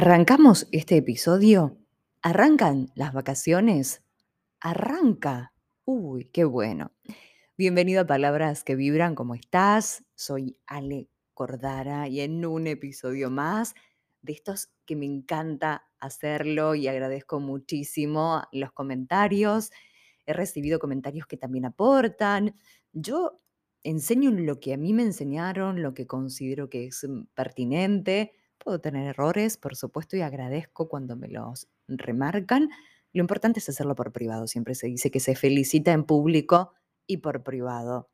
[0.00, 1.76] Arrancamos este episodio.
[2.22, 4.04] ¿Arrancan las vacaciones?
[4.60, 5.52] Arranca.
[5.84, 6.92] Uy, qué bueno.
[7.56, 10.04] Bienvenido a Palabras que Vibran, ¿cómo estás?
[10.14, 13.74] Soy Ale Cordara y en un episodio más
[14.22, 19.72] de estos que me encanta hacerlo y agradezco muchísimo los comentarios.
[20.26, 22.54] He recibido comentarios que también aportan.
[22.92, 23.40] Yo
[23.82, 28.30] enseño lo que a mí me enseñaron, lo que considero que es mm, pertinente
[28.68, 32.68] Puedo tener errores, por supuesto, y agradezco cuando me los remarcan.
[33.14, 34.46] Lo importante es hacerlo por privado.
[34.46, 36.74] Siempre se dice que se felicita en público
[37.06, 38.10] y por privado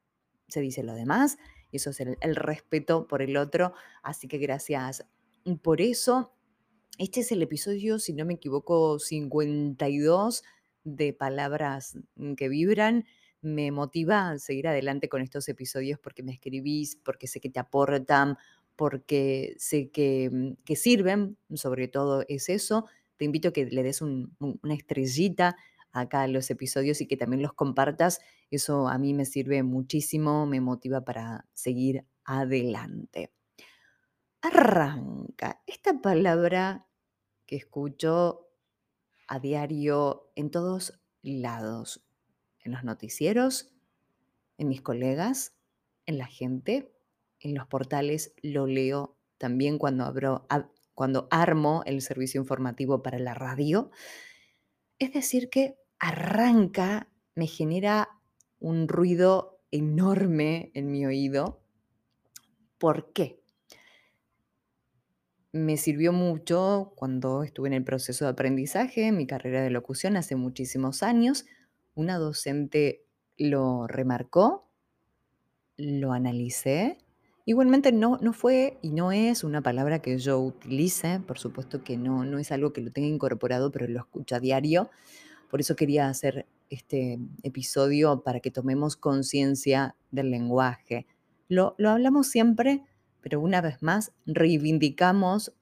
[0.47, 1.39] se dice lo demás.
[1.73, 3.73] Eso es el, respeto por el otro.
[4.05, 5.05] Así que gracias
[5.61, 6.33] por eso.
[6.99, 10.45] Este es el episodio, si no me equivoco, 52
[10.85, 11.99] de palabras
[12.37, 13.07] que vibran.
[13.41, 17.59] Me motiva a seguir adelante con estos episodios porque me escribís, porque sé que te
[17.59, 18.39] aportan,
[18.77, 19.91] porque sé
[20.31, 22.87] mm, que, sirven, sobre todo es eso.
[23.17, 25.57] Te invito a que le des una estrellita
[25.93, 28.21] acá a los episodios y que también los compartas.
[28.51, 33.33] Eso a mí me sirve muchísimo, me motiva para seguir adelante.
[34.43, 35.63] Arranca.
[35.67, 36.87] Esta palabra
[37.47, 38.49] que escucho
[39.29, 42.05] a diario en todos lados,
[42.61, 43.73] en los noticieros,
[44.59, 45.55] en mis colegas,
[46.07, 46.94] en la gente,
[47.45, 50.47] en los portales lo leo también cuando, abro,
[50.95, 53.91] cuando armo el servicio informativo para la radio.
[54.99, 58.09] Es decir, que arranca, me genera
[58.59, 61.61] un ruido enorme en mi oído.
[62.79, 63.41] ¿Por qué?
[65.53, 70.17] Me sirvió mucho cuando estuve en el proceso de aprendizaje, en mi carrera de locución
[70.17, 71.45] hace muchísimos años.
[71.95, 73.05] Una docente
[73.37, 74.71] lo remarcó,
[75.77, 77.04] lo analicé
[77.47, 81.99] Igualmente no, no fue y no es una palabra que yo utilice, por supuesto que
[81.99, 84.91] no, no es algo que lo tenga incorporado, pero lo escucho a diario.
[85.51, 91.07] Por eso quería hacer este episodio para que tomemos conciencia del lenguaje.
[91.49, 92.83] Lo, hablamos siempre,
[93.21, 95.53] pero una vez más reivindicamos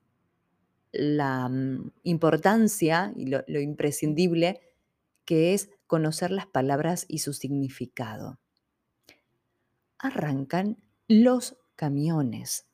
[0.92, 4.60] la mm, importancia y lo imprescindible
[5.24, 8.38] que es conocer las palabras y su significado.
[9.98, 10.78] Arrancan
[11.08, 12.68] los camiones.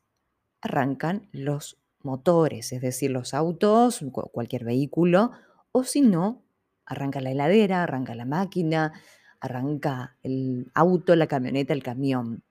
[0.61, 5.31] Arrancan los motores, es decir, los autos, cualquier vehículo,
[5.71, 6.43] o si no,
[6.85, 8.93] arranca la heladera, arranca la máquina,
[9.39, 12.43] arranca el auto, la camioneta, el camión.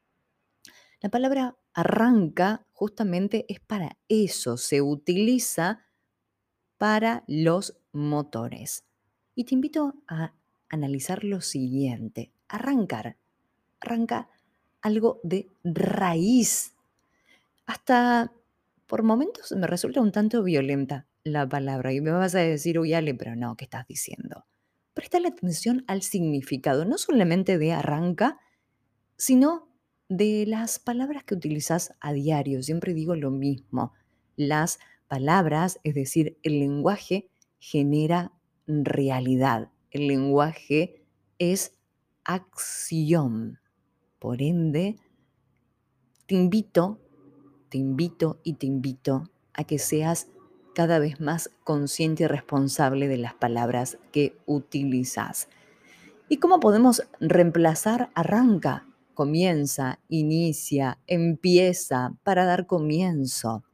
[1.01, 5.87] La palabra arranca justamente es para eso, se utiliza
[6.77, 8.85] para los motores.
[9.37, 10.35] Y te invito a
[10.69, 13.17] analizar lo siguiente, arrancar,
[13.79, 14.29] arranca
[14.83, 16.75] algo de raíz.
[17.67, 18.33] Hasta
[18.87, 22.95] por momentos me resulta un tanto violenta la palabra y me vas a decir, uy,
[22.95, 24.47] Ale, pero no, ¿qué estás diciendo?
[24.95, 28.39] Presta la atención al significado, no solamente de arranca,
[29.17, 29.69] sino
[30.09, 32.63] de las palabras que utilizas a diario.
[32.63, 33.93] Siempre digo lo mismo.
[34.37, 37.29] Las palabras, es decir, el lenguaje
[37.59, 38.33] genera
[38.67, 39.71] realidad.
[39.91, 41.05] El lenguaje
[41.39, 41.75] es
[42.25, 43.59] acción.
[44.19, 44.97] Por ende,
[46.27, 46.99] te invito,
[47.69, 50.29] te invito y te invito a que seas
[50.75, 55.49] cada vez más consciente y responsable de las palabras que utilizas.
[56.29, 63.65] ¿Y cómo podemos reemplazar arranca, comienza, inicia, empieza para dar comienzo?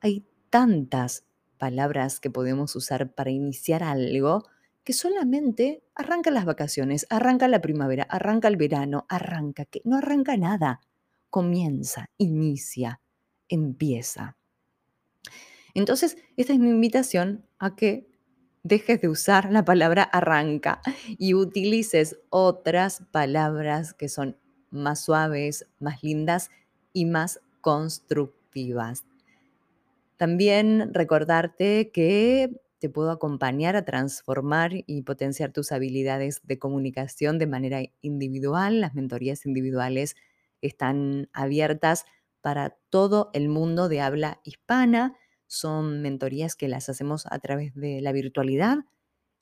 [0.00, 1.24] Hay tantas
[1.58, 4.44] palabras que podemos usar para iniciar algo
[4.84, 10.36] que solamente arranca las vacaciones, arranca la primavera, arranca el verano, arranca, que no arranca
[10.36, 10.80] nada,
[11.30, 13.00] comienza, inicia,
[13.48, 14.36] empieza.
[15.72, 18.06] Entonces, esta es mi invitación a que
[18.62, 20.80] dejes de usar la palabra arranca
[21.18, 24.38] y utilices otras palabras que son
[24.70, 26.50] más suaves, más lindas
[26.92, 29.04] y más constructivas.
[30.16, 37.46] También recordarte que te puedo acompañar a transformar y potenciar tus habilidades de comunicación de
[37.46, 38.82] manera individual.
[38.82, 40.16] Las mentorías individuales
[40.60, 42.04] están abiertas
[42.42, 45.16] para todo el mundo de habla hispana.
[45.46, 48.80] Son mentorías que las hacemos a través de la virtualidad.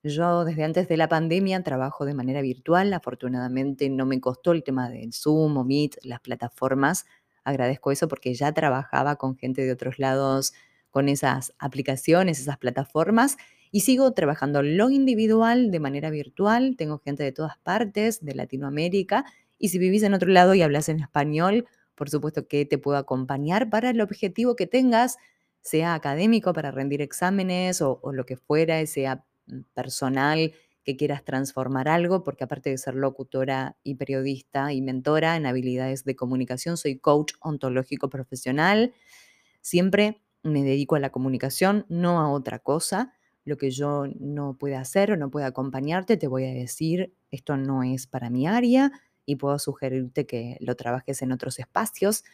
[0.04, 2.92] Yo desde antes de la pandemia trabajo de manera virtual.
[2.92, 7.06] Afortunadamente no me costó el tema del Zoom o Meet, las plataformas.
[7.42, 10.52] Agradezco eso porque ya trabajaba con gente de otros lados
[10.92, 13.38] con esas aplicaciones, esas plataformas
[13.72, 16.76] y sigo trabajando lo individual de manera virtual.
[16.76, 19.24] Tengo gente de todas partes de Latinoamérica
[19.58, 21.66] y si vivís en otro lado y hablas en español,
[21.96, 25.16] por supuesto que te puedo acompañar para el objetivo que tengas
[25.62, 30.52] sea académico para rendir exámenes o, lo que fuera, sea mm, personal
[30.84, 36.04] que quieras transformar algo, porque aparte de ser locutora y periodista y mentora en habilidades
[36.04, 38.92] de comunicación, soy coach ontológico profesional.
[39.60, 43.12] Siempre me dedico a la comunicación, no a otra cosa.
[43.44, 47.56] Lo que yo no pueda hacer o no pueda acompañarte, te voy a decir, esto
[47.56, 48.92] no es para mi área
[49.26, 52.24] y puedo sugerirte que lo trabajes en otros espacios.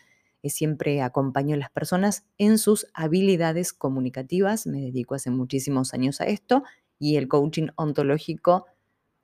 [0.44, 4.66] Siempre acompaño a las personas en sus habilidades comunicativas.
[4.66, 6.62] Me dedico hace muchísimos años a esto
[6.98, 8.66] y el coaching ontológico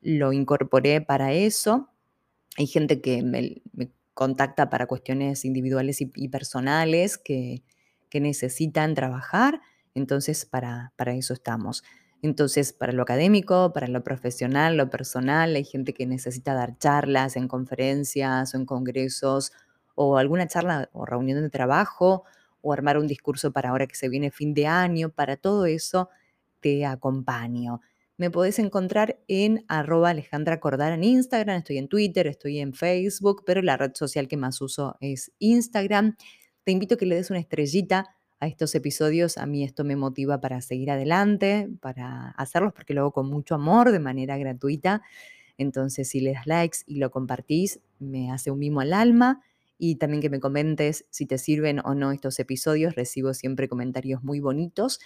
[0.01, 1.89] lo incorporé para eso.
[2.59, 3.63] Hay gente que me,
[4.13, 7.65] contacta para cuestiones individuales y, personales que,
[8.21, 9.61] necesitan trabajar,
[9.95, 11.83] entonces para, para eso estamos.
[12.23, 17.37] Entonces, para lo académico, para lo profesional, lo personal, hay gente que necesita dar charlas
[17.37, 19.53] en conferencias o en congresos
[19.95, 22.25] o alguna charla o reunión de trabajo
[22.63, 25.11] o armar un discurso para ahora que se viene fin de año.
[25.11, 26.09] Para todo eso
[26.61, 27.83] te acompaño.
[28.17, 33.43] Me podés encontrar en arroba Alejandra Cordara en Instagram, estoy en Twitter, estoy en Facebook,
[33.45, 36.17] pero la red social que más uso es Instagram.
[36.65, 39.39] Te invito a que le des una estrellita a estos episodios.
[39.39, 43.55] A mí esto me motiva para seguir adelante, para hacerlos porque lo hago con mucho
[43.55, 45.03] amor, de manera gratuita.
[45.59, 49.43] Entonces, si le das likes y lo compartís, me hace un mimo al alma.
[49.79, 52.95] Y también que me comentes si te sirven o no estos episodios.
[52.95, 55.01] Recibo siempre comentarios muy bonitos.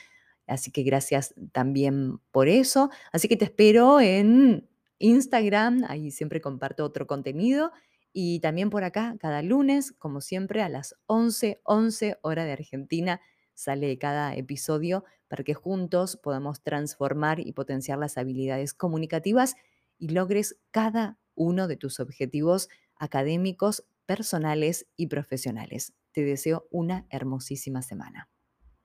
[0.46, 2.90] Así que gracias también por eso.
[3.12, 4.68] Así que te espero en
[4.98, 7.72] Instagram, ahí siempre comparto otro contenido.
[8.20, 13.20] Y también por acá, cada lunes, como siempre, a las 11, 11 hora de Argentina,
[13.54, 19.54] sale cada episodio para que juntos podamos transformar y potenciar las habilidades comunicativas
[19.98, 25.92] y logres cada uno de tus objetivos académicos, personales y profesionales.
[26.10, 28.28] Te deseo una hermosísima semana.